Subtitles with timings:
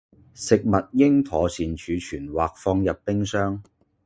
[0.33, 3.61] 食物應妥善儲存或者放入冰箱